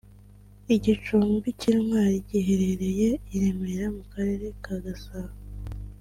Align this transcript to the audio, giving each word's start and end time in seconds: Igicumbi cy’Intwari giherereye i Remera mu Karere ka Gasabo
Igicumbi 0.75 1.47
cy’Intwari 1.59 2.17
giherereye 2.29 3.09
i 3.33 3.37
Remera 3.41 3.85
mu 3.95 4.03
Karere 4.11 4.47
ka 4.63 4.75
Gasabo 4.83 5.33